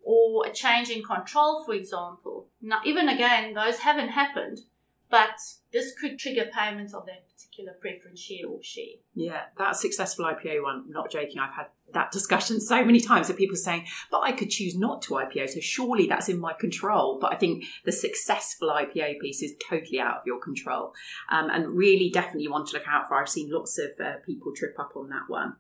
or 0.05 0.47
a 0.47 0.53
change 0.53 0.89
in 0.89 1.03
control, 1.03 1.65
for 1.65 1.75
example. 1.75 2.47
Now, 2.63 2.83
even 2.85 3.09
again, 3.09 3.55
those 3.55 3.81
haven't 3.81 4.11
happened, 4.11 4.61
but 5.11 5.37
this 5.73 5.99
could 6.01 6.17
trigger 6.17 6.49
payments 6.57 6.95
of 6.95 7.07
that 7.07 7.25
particular 7.29 7.73
preference 7.81 8.21
share 8.21 8.47
or 8.49 8.63
share. 8.63 9.01
Yeah, 9.17 9.47
that 9.59 9.75
successful 9.75 10.25
IPO 10.25 10.63
one, 10.63 10.85
not 10.89 11.11
joking, 11.11 11.41
I've 11.41 11.55
had 11.55 11.67
that 11.97 12.13
discussion 12.13 12.61
so 12.61 12.85
many 12.85 13.01
times 13.01 13.29
that 13.29 13.37
people 13.37 13.57
saying, 13.57 13.87
but 14.11 14.21
I 14.21 14.33
could 14.33 14.51
choose 14.51 14.77
not 14.77 15.03
to 15.03 15.15
IPO, 15.15 15.49
so 15.49 15.61
surely 15.61 16.07
that's 16.07 16.29
in 16.29 16.39
my 16.39 16.53
control. 16.53 17.19
But 17.21 17.33
I 17.33 17.37
think 17.37 17.65
the 17.85 17.93
successful 17.93 18.69
IPO 18.69 19.19
piece 19.21 19.43
is 19.43 19.55
totally 19.69 19.99
out 19.99 20.19
of 20.19 20.23
your 20.27 20.39
control. 20.39 20.95
Um, 21.31 21.51
and 21.51 21.69
really, 21.69 22.11
definitely, 22.11 22.43
you 22.43 22.53
want 22.53 22.69
to 22.69 22.77
look 22.77 22.87
out 22.87 23.09
for. 23.09 23.17
I've 23.17 23.29
seen 23.29 23.51
lots 23.51 23.79
of 23.79 23.91
uh, 23.99 24.17
people 24.25 24.53
trip 24.55 24.79
up 24.79 24.93
on 24.95 25.09
that 25.09 25.25
one. 25.29 25.57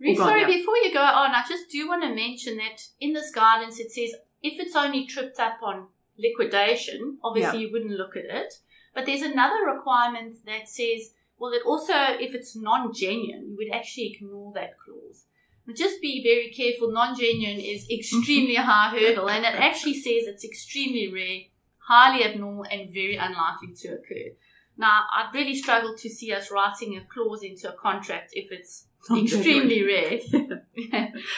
Ruth, 0.00 0.16
sorry, 0.16 0.40
yeah. 0.40 0.46
before 0.46 0.76
you 0.78 0.92
go 0.92 1.02
on, 1.02 1.34
I 1.34 1.44
just 1.48 1.70
do 1.70 1.86
want 1.86 2.02
to 2.02 2.14
mention 2.14 2.56
that 2.56 2.82
in 3.00 3.12
this 3.12 3.30
guidance 3.30 3.78
it 3.78 3.92
says 3.92 4.14
if 4.42 4.60
it's 4.60 4.76
only 4.76 5.06
tripped 5.06 5.38
up 5.38 5.58
on 5.62 5.86
liquidation, 6.18 7.18
obviously 7.22 7.60
yeah. 7.60 7.66
you 7.66 7.72
wouldn't 7.72 7.92
look 7.92 8.16
at 8.16 8.24
it. 8.24 8.54
But 8.94 9.06
there's 9.06 9.22
another 9.22 9.64
requirement 9.66 10.36
that 10.46 10.68
says, 10.68 11.14
well, 11.38 11.52
it 11.52 11.62
also, 11.66 11.94
if 11.94 12.34
it's 12.34 12.54
non 12.54 12.92
genuine, 12.94 13.50
you 13.50 13.56
would 13.56 13.74
actually 13.74 14.14
ignore 14.14 14.52
that 14.54 14.78
clause. 14.78 15.24
But 15.66 15.76
just 15.76 16.00
be 16.00 16.22
very 16.22 16.52
careful. 16.52 16.92
Non 16.92 17.18
genuine 17.18 17.60
is 17.60 17.88
extremely 17.90 18.54
high 18.56 18.90
hurdle, 18.90 19.28
and 19.28 19.44
it 19.44 19.54
actually 19.54 19.94
says 19.94 20.26
it's 20.26 20.44
extremely 20.44 21.12
rare, 21.12 21.40
highly 21.88 22.24
abnormal, 22.24 22.64
and 22.70 22.92
very 22.92 23.16
unlikely 23.16 23.74
to 23.76 23.88
occur. 23.94 24.34
Now, 24.76 25.04
I'd 25.16 25.32
really 25.32 25.54
struggle 25.54 25.94
to 25.96 26.08
see 26.10 26.32
us 26.32 26.50
writing 26.50 26.96
a 26.96 27.04
clause 27.04 27.42
into 27.44 27.72
a 27.72 27.76
contract 27.76 28.30
if 28.32 28.50
it's 28.50 28.86
extremely 29.16 29.82
rare, 29.82 30.18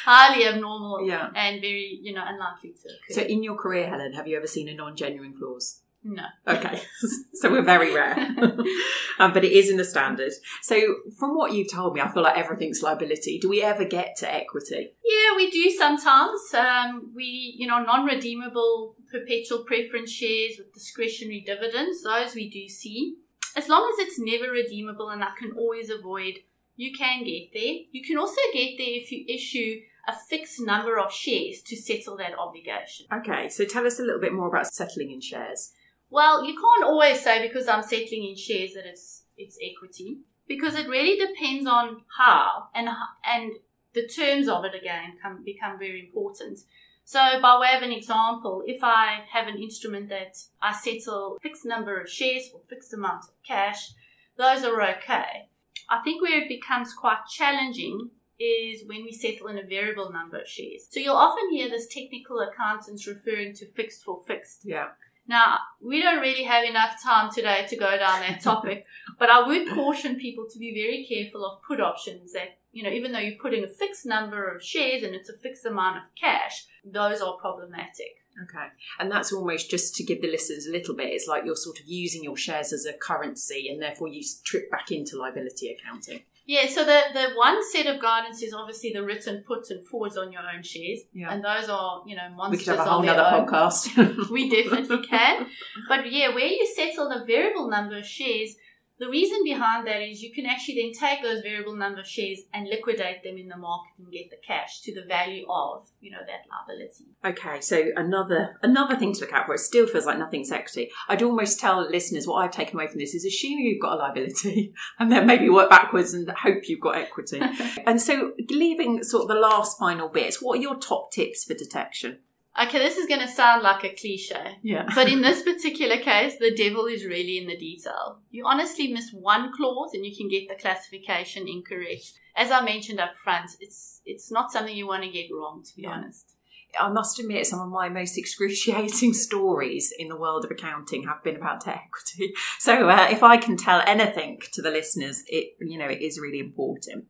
highly 0.04 0.47
abnormal, 0.47 1.06
yeah. 1.06 1.28
and 1.35 1.61
very, 1.61 1.99
you 2.02 2.14
know, 2.14 2.23
unlikely 2.25 2.71
to 2.71 2.88
occur. 2.88 3.21
So, 3.21 3.23
in 3.23 3.42
your 3.42 3.56
career, 3.56 3.88
Helen, 3.88 4.14
have 4.14 4.26
you 4.26 4.37
ever 4.37 4.47
seen 4.47 4.68
a 4.68 4.75
non-genuine 4.75 5.35
clause? 5.38 5.83
No. 6.09 6.23
Okay. 6.47 6.81
so 7.35 7.51
we're 7.51 7.63
very 7.63 7.93
rare. 7.93 8.17
um, 9.19 9.33
but 9.33 9.45
it 9.45 9.51
is 9.51 9.69
in 9.69 9.77
the 9.77 9.85
standard. 9.85 10.33
So 10.63 10.81
from 11.19 11.37
what 11.37 11.53
you've 11.53 11.71
told 11.71 11.95
me, 11.95 12.01
I 12.01 12.13
feel 12.13 12.23
like 12.23 12.39
everything's 12.39 12.81
liability. 12.81 13.41
Do 13.41 13.49
we 13.49 13.61
ever 13.61 13.85
get 13.85 14.15
to 14.19 14.33
equity? 14.33 14.93
Yeah, 15.05 15.37
we 15.37 15.51
do 15.51 15.69
sometimes. 15.71 16.41
Um, 16.55 17.11
we, 17.13 17.57
you 17.59 17.67
know, 17.67 17.83
non 17.83 18.05
redeemable 18.05 18.95
perpetual 19.11 19.65
preference 19.65 20.13
shares 20.13 20.59
with 20.59 20.73
discretionary 20.73 21.43
dividends, 21.45 22.05
those 22.05 22.35
we 22.35 22.49
do 22.49 22.69
see. 22.69 23.17
as 23.57 23.69
long 23.69 23.91
as 23.93 24.07
it's 24.07 24.19
never 24.19 24.53
redeemable 24.53 25.09
and 25.09 25.25
I 25.25 25.31
can 25.39 25.53
always 25.53 25.91
avoid, 25.91 26.35
you 26.77 26.93
can 26.97 27.25
get 27.25 27.53
there. 27.53 27.75
You 27.91 28.03
can 28.05 28.17
also 28.19 28.41
get 28.53 28.77
there 28.79 28.87
if 28.91 29.11
you 29.11 29.25
issue 29.29 29.81
a 30.07 30.15
fixed 30.29 30.61
number 30.61 30.99
of 30.99 31.13
shares 31.13 31.63
to 31.63 31.77
settle 31.77 32.17
that 32.19 32.39
obligation. 32.39 33.07
Okay, 33.13 33.49
so 33.49 33.65
tell 33.65 33.87
us 33.87 33.99
a 33.99 34.03
little 34.03 34.21
bit 34.21 34.33
more 34.33 34.49
about 34.49 34.69
settling 34.69 35.11
in 35.11 35.21
shares. 35.21 35.73
Well, 36.11 36.45
you 36.45 36.55
can't 36.55 36.85
always 36.85 37.21
say 37.21 37.47
because 37.47 37.69
I'm 37.69 37.83
settling 37.83 38.29
in 38.29 38.37
shares 38.37 38.75
that 38.75 38.87
it's 38.87 39.25
it's 39.37 39.59
equity 39.63 40.19
because 40.47 40.75
it 40.77 40.89
really 40.89 41.19
depends 41.19 41.67
on 41.67 42.03
how 42.19 42.69
and 42.75 42.89
and 43.25 43.53
the 43.95 44.07
terms 44.07 44.49
of 44.49 44.65
it 44.65 44.75
again 44.75 45.19
come 45.23 45.43
become 45.45 45.79
very 45.79 46.01
important. 46.01 46.61
So, 47.05 47.41
by 47.41 47.59
way 47.61 47.77
of 47.77 47.83
an 47.83 47.93
example, 47.93 48.65
if 48.67 48.83
I 48.83 49.21
have 49.31 49.47
an 49.47 49.59
instrument 49.59 50.09
that 50.09 50.39
I 50.61 50.73
settle 50.73 51.39
fixed 51.41 51.65
number 51.65 52.01
of 52.01 52.11
shares 52.11 52.49
for 52.49 52.61
fixed 52.69 52.93
amount 52.93 53.25
of 53.25 53.31
cash, 53.47 53.93
those 54.37 54.65
are 54.65 54.83
okay. 54.83 55.49
I 55.89 56.01
think 56.03 56.21
where 56.21 56.43
it 56.43 56.49
becomes 56.49 56.93
quite 56.93 57.27
challenging 57.31 58.11
is 58.39 58.83
when 58.87 59.05
we 59.05 59.13
settle 59.13 59.47
in 59.47 59.59
a 59.59 59.67
variable 59.67 60.11
number 60.13 60.41
of 60.41 60.49
shares. 60.49 60.89
So 60.91 61.01
you'll 61.01 61.15
often 61.17 61.51
hear 61.51 61.71
this 61.71 61.87
technical 61.87 62.41
accountants 62.41 63.07
referring 63.07 63.55
to 63.55 63.67
fixed 63.67 64.05
for 64.05 64.23
fixed. 64.27 64.63
Yeah. 64.65 64.89
Now, 65.28 65.59
we 65.80 66.02
don't 66.02 66.21
really 66.21 66.45
have 66.45 66.64
enough 66.64 67.02
time 67.02 67.30
today 67.33 67.66
to 67.68 67.76
go 67.76 67.97
down 67.97 68.21
that 68.21 68.40
topic, 68.40 68.87
but 69.18 69.30
I 69.30 69.47
would 69.47 69.68
caution 69.71 70.16
people 70.16 70.47
to 70.50 70.59
be 70.59 70.73
very 70.73 71.04
careful 71.04 71.45
of 71.45 71.62
put 71.62 71.80
options 71.80 72.33
that, 72.33 72.59
you 72.73 72.83
know, 72.83 72.90
even 72.90 73.12
though 73.12 73.18
you're 73.18 73.40
putting 73.40 73.64
a 73.64 73.68
fixed 73.68 74.06
number 74.06 74.49
of 74.49 74.62
shares 74.62 75.02
and 75.02 75.14
it's 75.14 75.28
a 75.28 75.37
fixed 75.37 75.66
amount 75.66 75.99
of 75.99 76.02
cash, 76.21 76.66
those 76.85 77.21
are 77.21 77.37
problematic. 77.38 78.23
Okay. 78.42 78.66
And 79.00 79.11
that's 79.11 79.33
almost 79.33 79.71
just 79.71 79.97
to 79.97 80.04
give 80.04 80.21
the 80.21 80.30
listeners 80.30 80.66
a 80.66 80.73
little 80.73 80.95
bit, 80.95 81.12
it's 81.12 81.26
like 81.26 81.45
you're 81.45 81.56
sort 81.56 81.80
of 81.80 81.87
using 81.87 82.23
your 82.23 82.37
shares 82.37 82.73
as 82.73 82.85
a 82.85 82.92
currency 82.92 83.68
and 83.71 83.80
therefore 83.80 84.09
you 84.09 84.23
trip 84.45 84.71
back 84.71 84.90
into 84.90 85.18
liability 85.18 85.75
accounting. 85.75 86.23
Yeah, 86.49 86.69
so 86.69 86.85
the, 86.85 87.00
the 87.12 87.31
one 87.35 87.59
set 87.73 87.87
of 87.87 88.00
guidance 88.00 88.41
is 88.41 88.55
obviously 88.55 88.93
the 88.93 89.03
written 89.03 89.43
puts 89.45 89.71
and 89.71 89.85
forwards 89.85 90.17
on 90.17 90.31
your 90.31 90.43
own 90.43 90.62
shares. 90.62 91.00
Yeah. 91.12 91.33
And 91.33 91.45
those 91.45 91.69
are, 91.69 92.05
you 92.07 92.15
know, 92.15 92.29
monsters 92.37 92.61
We 92.61 92.65
could 92.65 92.79
have 92.79 92.87
a 92.87 92.91
whole 92.91 93.09
other 93.09 93.47
podcast. 93.47 94.31
we 94.31 94.49
definitely 94.49 95.05
can. 95.07 95.49
But 95.88 96.11
yeah, 96.11 96.33
where 96.33 96.47
you 96.47 96.65
settle 96.75 97.09
the 97.09 97.25
variable 97.25 97.69
number 97.69 97.99
of 97.99 98.07
shares, 98.07 98.55
the 98.99 99.09
reason 99.09 99.38
behind 99.45 99.87
that 99.87 100.00
is 100.00 100.23
you 100.23 100.33
can 100.33 100.47
actually 100.47 100.76
then 100.76 100.93
take 100.93 101.23
those 101.23 101.43
variable 101.43 101.76
number 101.76 102.00
of 102.00 102.07
shares 102.07 102.41
and 102.55 102.67
liquidate 102.69 103.23
them 103.23 103.37
in 103.37 103.49
the 103.49 103.57
market 103.57 103.93
and 103.99 104.11
get 104.11 104.31
the 104.31 104.37
cash 104.47 104.81
to 104.83 104.95
the 104.95 105.05
value 105.07 105.45
of, 105.50 105.88
you 106.00 106.11
know, 106.11 106.19
that 106.21 106.47
liability. 106.50 107.05
Okay, 107.25 107.61
so 107.61 107.91
another 107.97 108.57
another 108.62 108.97
thing 108.97 109.12
to 109.12 109.21
look 109.21 109.33
out 109.33 109.47
for. 109.47 109.55
It 109.55 109.61
still 109.61 109.87
feels 109.87 110.07
like 110.07 110.19
nothing's 110.19 110.49
sexy. 110.49 110.91
I'd 111.09 111.23
almost 111.23 111.61
tell 111.61 111.88
listeners 111.88 112.26
what 112.26 112.37
I've 112.37 112.53
taken 112.53 112.76
away 112.76 112.88
from 112.88 112.99
this 112.99 113.15
is 113.15 113.25
assume 113.25 113.59
you've 113.59 113.83
got 113.83 113.95
a 113.95 113.97
liability, 113.97 114.73
and 114.99 115.12
then 115.12 115.26
maybe 115.26 115.49
work 115.50 115.69
backwards 115.69 116.15
and 116.15 116.31
hope 116.31 116.69
you've 116.69 116.81
got 116.81 116.97
equity. 116.97 117.43
and 117.87 118.00
so, 118.00 118.33
leaving 118.49 119.03
sort 119.03 119.23
of 119.23 119.29
the 119.29 119.35
last 119.35 119.79
final 119.79 120.09
bits, 120.09 120.41
what 120.41 120.59
are 120.59 120.62
your 120.62 120.76
top 120.76 121.12
tips 121.12 121.45
for 121.45 121.55
detection? 121.55 122.21
Okay, 122.63 122.79
this 122.79 122.97
is 122.97 123.07
going 123.07 123.21
to 123.21 123.29
sound 123.29 123.63
like 123.63 123.85
a 123.85 123.95
cliche, 123.95 124.59
Yeah, 124.63 124.87
but 124.95 125.09
in 125.09 125.21
this 125.21 125.43
particular 125.43 125.99
case, 125.99 126.37
the 126.39 126.55
devil 126.55 126.87
is 126.87 127.05
really 127.05 127.39
in 127.39 127.47
the 127.47 127.57
detail. 127.57 128.19
You 128.31 128.45
honestly 128.47 128.93
miss 128.93 129.11
one 129.13 129.53
clause 129.53 129.91
and 129.93 130.05
you 130.07 130.17
can 130.17 130.29
get 130.29 130.49
the 130.49 130.55
classification 130.55 131.47
incorrect. 131.49 132.13
As 132.35 132.51
I 132.51 132.63
mentioned 132.65 133.01
up 133.01 133.17
front, 133.23 133.51
it's 133.61 134.01
it's 134.05 134.31
not 134.31 134.53
something 134.53 134.75
you 134.77 134.87
want 134.87 135.03
to 135.05 135.11
get 135.11 135.29
wrong, 135.33 135.63
to 135.65 135.77
be 135.77 135.83
Yeah. 135.83 135.91
honest. 135.91 136.33
I 136.79 136.89
must 136.91 137.19
admit, 137.19 137.47
some 137.47 137.61
of 137.61 137.69
my 137.71 137.89
most 137.89 138.19
excruciating 138.19 139.15
stories 139.27 139.93
in 139.99 140.09
the 140.09 140.17
world 140.17 140.45
of 140.45 140.51
accounting 140.51 141.05
have 141.05 141.23
been 141.23 141.37
about 141.37 141.65
debt 141.65 141.81
equity. 141.87 142.35
So, 142.59 142.89
uh, 142.89 143.09
if 143.11 143.23
I 143.23 143.37
can 143.39 143.57
tell 143.57 143.83
anything 143.87 144.41
to 144.53 144.63
the 144.63 144.71
listeners, 144.71 145.23
it 145.27 145.57
you 145.61 145.79
know 145.79 145.87
it 145.89 146.03
is 146.03 146.19
really 146.21 146.41
important. 146.41 147.07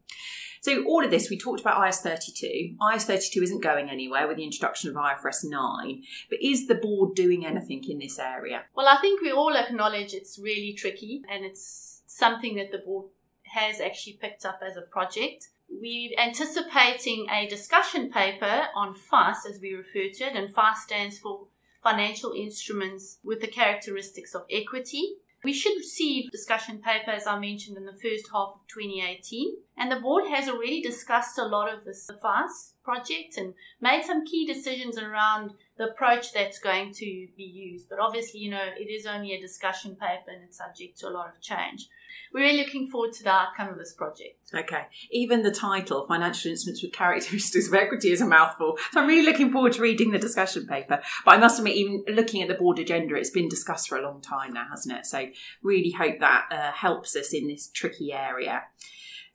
So, 0.67 0.83
all 0.83 1.05
of 1.05 1.13
this 1.13 1.31
we 1.31 1.39
talked 1.39 1.61
about 1.61 1.81
IAS 1.81 1.99
thirty 1.99 2.33
two. 2.33 2.75
IAS 2.81 3.05
thirty 3.05 3.29
two 3.31 3.41
isn't 3.41 3.63
going 3.63 3.89
anywhere 3.89 4.27
with 4.27 4.37
the 4.37 4.43
introduction 4.43 4.91
of 4.91 4.97
IFRS 4.97 5.45
nine, 5.45 6.03
but 6.29 6.41
is 6.43 6.67
the 6.67 6.75
board 6.75 7.15
doing 7.15 7.47
anything 7.47 7.85
in 7.89 8.01
this 8.01 8.19
area? 8.19 8.65
Well, 8.75 8.89
I 8.89 9.01
think 9.01 9.21
we 9.21 9.31
all 9.31 9.55
acknowledge 9.55 10.13
it's 10.13 10.41
really 10.41 10.73
tricky 10.73 11.23
and 11.31 11.45
it's 11.45 12.03
something 12.09 12.57
that 12.57 12.73
the 12.73 12.79
board 12.79 13.11
has 13.45 13.81
actually 13.81 14.15
picked 14.15 14.45
up 14.45 14.59
as 14.61 14.77
a 14.77 14.83
project. 14.83 15.51
We're 15.71 16.19
anticipating 16.19 17.29
a 17.31 17.47
discussion 17.47 18.11
paper 18.11 18.65
on 18.75 18.97
FICE, 18.97 19.47
as 19.49 19.61
we 19.61 19.73
refer 19.73 20.13
to 20.15 20.25
it, 20.25 20.35
and 20.35 20.53
FICE 20.53 20.83
stands 20.83 21.19
for 21.21 21.47
Financial 21.85 22.33
Instruments 22.33 23.19
with 23.23 23.41
the 23.41 23.47
Characteristics 23.47 24.35
of 24.35 24.43
Equity. 24.51 25.19
We 25.47 25.53
should 25.53 25.77
receive 25.77 26.33
discussion 26.33 26.83
paper, 26.83 27.13
as 27.13 27.25
I 27.25 27.39
mentioned, 27.39 27.77
in 27.77 27.85
the 27.85 27.93
first 27.93 28.29
half 28.33 28.55
of 28.55 28.67
2018. 28.67 29.55
And 29.79 29.93
the 29.93 30.01
board 30.01 30.25
has 30.27 30.49
already 30.49 30.83
discussed 30.83 31.39
a 31.39 31.45
lot 31.45 31.73
of 31.73 31.85
this 31.85 32.11
FICE 32.21 32.75
project 32.87 33.37
and 33.37 33.53
made 33.81 34.05
some 34.05 34.25
key 34.25 34.47
decisions 34.47 34.97
around 34.97 35.51
the 35.77 35.89
approach 35.91 36.33
that's 36.33 36.61
going 36.61 36.93
to 36.95 37.27
be 37.37 37.43
used. 37.43 37.89
But 37.91 37.99
obviously, 37.99 38.41
you 38.41 38.51
know, 38.51 38.65
it 38.79 38.91
is 38.91 39.07
only 39.07 39.35
a 39.35 39.41
discussion 39.41 39.97
paper 39.97 40.31
and 40.33 40.45
it's 40.45 40.57
subject 40.57 40.99
to 41.01 41.09
a 41.09 41.11
lot 41.11 41.29
of 41.29 41.43
change. 41.43 41.89
We're 42.33 42.43
really 42.43 42.59
looking 42.59 42.87
forward 42.89 43.13
to 43.15 43.25
the 43.25 43.31
outcome 43.31 43.69
of 43.69 43.79
this 43.79 43.93
project. 43.93 44.39
Okay, 44.55 44.83
even 45.11 45.43
the 45.43 45.51
title, 45.51 46.07
Financial 46.07 46.51
Instruments 46.51 46.83
with 46.83 46.93
Characteristics 46.93 47.67
of 47.69 47.75
Equity, 47.75 48.13
is 48.13 48.21
a 48.21 48.27
mouthful. 48.27 48.79
So 48.93 49.01
I'm 49.01 49.09
really 49.09 49.27
looking 49.27 49.51
forward 49.51 49.73
to 49.73 49.83
reading 49.83 50.13
the 50.13 50.19
discussion 50.19 50.67
paper. 50.67 51.01
But 51.25 51.35
I 51.35 51.39
must 51.39 51.59
admit, 51.59 51.77
even 51.77 52.05
looking 52.09 52.43
at 52.43 52.49
the 52.49 52.55
board 52.55 52.79
agenda, 52.79 53.17
it's 53.17 53.31
been 53.31 53.49
discussed 53.49 53.89
for 53.89 53.99
a 53.99 54.03
long 54.03 54.21
time 54.21 54.53
now, 54.55 54.67
hasn't 54.71 54.97
it? 54.97 55.07
So 55.07 55.27
really 55.63 55.91
hope 55.91 56.21
that 56.21 56.47
uh, 56.51 56.73
helps 56.73 57.17
us 57.17 57.35
in 57.35 57.49
this 57.49 57.69
tricky 57.69 58.13
area. 58.13 58.63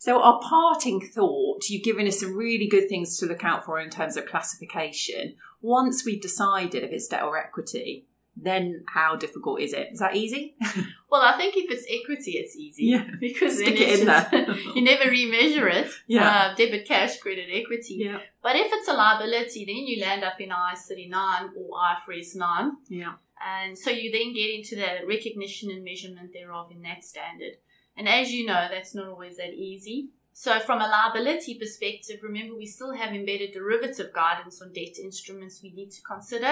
So 0.01 0.19
our 0.19 0.39
parting 0.41 0.99
thought, 0.99 1.69
you've 1.69 1.83
given 1.83 2.07
us 2.07 2.21
some 2.21 2.35
really 2.35 2.65
good 2.65 2.89
things 2.89 3.19
to 3.19 3.27
look 3.27 3.43
out 3.43 3.65
for 3.65 3.79
in 3.79 3.91
terms 3.91 4.17
of 4.17 4.25
classification. 4.25 5.35
Once 5.61 6.03
we've 6.03 6.19
decided 6.19 6.83
if 6.83 6.91
it's 6.91 7.07
debt 7.07 7.21
or 7.21 7.37
equity, 7.37 8.07
then 8.35 8.83
how 8.95 9.15
difficult 9.15 9.61
is 9.61 9.73
it? 9.73 9.89
Is 9.91 9.99
that 9.99 10.15
easy? 10.15 10.55
Well, 11.11 11.21
I 11.21 11.35
think 11.37 11.55
if 11.57 11.69
it's 11.69 11.85
equity, 11.87 12.37
it's 12.37 12.55
easy. 12.55 12.85
Yeah. 12.85 13.05
Because 13.19 13.57
Stick 13.57 13.75
it 13.79 13.99
in 13.99 14.07
it's 14.09 14.29
there. 14.31 14.55
you 14.75 14.81
never 14.81 15.03
remeasure 15.03 15.69
it. 15.71 15.91
Yeah. 16.07 16.27
Uh, 16.27 16.55
debit, 16.55 16.87
cash, 16.87 17.19
credit, 17.19 17.49
equity. 17.51 17.97
yeah. 17.99 18.19
But 18.41 18.55
if 18.55 18.71
it's 18.71 18.87
a 18.87 18.93
liability, 18.93 19.65
then 19.65 19.75
you 19.75 20.01
land 20.01 20.23
up 20.23 20.39
in 20.39 20.49
IAS 20.49 20.87
39 20.87 21.49
or 21.57 21.77
IFRS 21.77 22.35
9. 22.37 22.71
Yeah. 22.87 23.13
And 23.45 23.77
so 23.77 23.91
you 23.91 24.09
then 24.09 24.33
get 24.33 24.49
into 24.55 24.77
the 24.77 25.05
recognition 25.05 25.69
and 25.69 25.83
measurement 25.83 26.31
thereof 26.33 26.71
in 26.71 26.81
that 26.83 27.03
standard. 27.03 27.57
And 28.01 28.09
as 28.09 28.31
you 28.31 28.47
know, 28.47 28.65
that's 28.67 28.95
not 28.95 29.07
always 29.07 29.37
that 29.37 29.53
easy. 29.53 30.07
So 30.33 30.59
from 30.59 30.81
a 30.81 30.87
liability 30.87 31.53
perspective, 31.53 32.21
remember 32.23 32.55
we 32.55 32.65
still 32.65 32.95
have 32.95 33.13
embedded 33.13 33.51
derivative 33.51 34.11
guidance 34.11 34.59
on 34.59 34.73
debt 34.73 34.97
instruments 34.99 35.61
we 35.61 35.69
need 35.69 35.91
to 35.91 36.01
consider. 36.01 36.51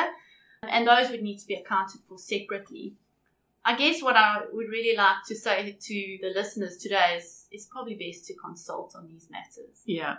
And 0.61 0.87
those 0.87 1.09
would 1.09 1.23
need 1.23 1.39
to 1.39 1.47
be 1.47 1.55
accounted 1.55 2.01
for 2.07 2.19
separately. 2.19 2.93
I 3.65 3.75
guess 3.75 4.03
what 4.03 4.15
I 4.15 4.43
would 4.53 4.69
really 4.69 4.95
like 4.95 5.23
to 5.25 5.35
say 5.35 5.75
to 5.81 6.17
the 6.21 6.29
listeners 6.35 6.77
today 6.77 7.15
is 7.17 7.47
it's 7.49 7.65
probably 7.65 7.95
best 7.95 8.27
to 8.27 8.35
consult 8.35 8.93
on 8.95 9.07
these 9.07 9.27
matters. 9.31 9.81
Yeah. 9.87 10.17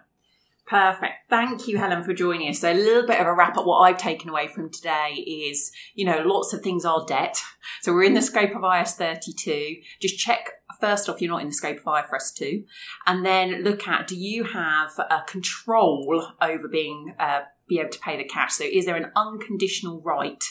Perfect. 0.71 1.29
Thank 1.29 1.67
you, 1.67 1.79
Helen, 1.79 2.05
for 2.05 2.15
joining 2.15 2.49
us. 2.49 2.61
So, 2.61 2.73
a 2.73 2.75
little 2.75 3.05
bit 3.05 3.19
of 3.19 3.27
a 3.27 3.35
wrap 3.35 3.57
up. 3.57 3.67
What 3.67 3.79
I've 3.79 3.99
taken 3.99 4.31
away 4.31 4.47
from 4.47 4.71
today 4.71 5.15
is, 5.15 5.73
you 5.97 6.05
know, 6.05 6.23
lots 6.25 6.53
of 6.53 6.63
things 6.63 6.85
are 6.85 7.05
debt. 7.05 7.43
So, 7.83 7.93
we're 7.93 8.05
in 8.05 8.15
the 8.15 8.23
scope 8.23 8.55
of 8.55 8.63
IAS 8.63 8.93
32. 8.93 9.79
Just 10.01 10.17
check, 10.17 10.60
first 10.81 11.09
off, 11.09 11.21
you're 11.21 11.31
not 11.31 11.43
in 11.43 11.49
the 11.49 11.55
scope 11.55 11.79
of 11.79 11.85
IFRS 11.85 12.35
2. 12.35 12.65
And 13.07 13.25
then 13.25 13.63
look 13.63 13.87
at 13.87 14.07
do 14.07 14.17
you 14.17 14.45
have 14.45 14.99
a 14.99 15.23
control 15.27 16.29
over 16.41 16.69
being, 16.69 17.15
uh, 17.19 17.43
be 17.69 17.79
able 17.79 17.91
to 17.91 18.01
pay 18.01 18.17
the 18.17 18.25
cash? 18.25 18.55
So, 18.55 18.65
is 18.65 18.87
there 18.87 18.97
an 18.97 19.13
unconditional 19.17 20.01
right 20.01 20.43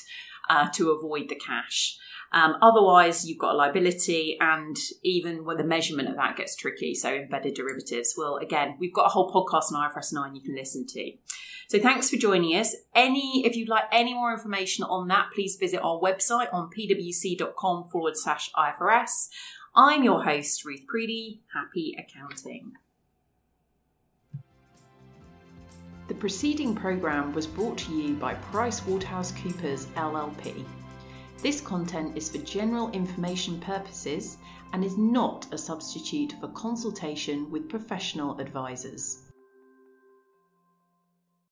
uh, 0.49 0.69
to 0.73 0.91
avoid 0.91 1.29
the 1.29 1.35
cash? 1.35 1.97
Um, 2.31 2.55
otherwise, 2.61 3.27
you've 3.27 3.39
got 3.39 3.55
a 3.55 3.57
liability, 3.57 4.37
and 4.39 4.77
even 5.03 5.45
when 5.45 5.57
the 5.57 5.63
measurement 5.63 6.09
of 6.09 6.15
that 6.15 6.37
gets 6.37 6.55
tricky, 6.55 6.93
so 6.93 7.13
embedded 7.13 7.55
derivatives. 7.55 8.13
Well, 8.15 8.37
again, 8.37 8.75
we've 8.79 8.93
got 8.93 9.07
a 9.07 9.09
whole 9.09 9.31
podcast 9.31 9.73
on 9.73 9.89
IFRS 9.89 10.13
9 10.13 10.35
you 10.35 10.41
can 10.41 10.55
listen 10.55 10.85
to. 10.87 11.11
So 11.69 11.77
thanks 11.79 12.09
for 12.09 12.17
joining 12.17 12.55
us. 12.55 12.75
Any, 12.95 13.45
if 13.45 13.55
you'd 13.55 13.69
like 13.69 13.83
any 13.91 14.15
more 14.15 14.33
information 14.33 14.83
on 14.85 15.07
that, 15.09 15.29
please 15.33 15.55
visit 15.55 15.79
our 15.81 15.99
website 15.99 16.51
on 16.51 16.69
pwc.com 16.75 17.89
forward 17.91 18.17
slash 18.17 18.51
IFRS. 18.53 19.27
I'm 19.81 20.03
your 20.03 20.21
host, 20.21 20.65
Ruth 20.65 20.83
Preedy. 20.93 21.39
Happy 21.53 21.95
accounting. 21.97 22.73
The 26.09 26.15
preceding 26.15 26.75
programme 26.75 27.31
was 27.31 27.47
brought 27.47 27.77
to 27.77 27.93
you 27.93 28.15
by 28.15 28.35
PricewaterhouseCoopers 28.51 29.85
LLP. 29.93 30.65
This 31.41 31.61
content 31.61 32.17
is 32.17 32.27
for 32.27 32.39
general 32.39 32.91
information 32.91 33.57
purposes 33.61 34.35
and 34.73 34.83
is 34.83 34.97
not 34.97 35.47
a 35.53 35.57
substitute 35.57 36.33
for 36.41 36.49
consultation 36.49 37.49
with 37.49 37.69
professional 37.69 38.37
advisors. 38.37 39.28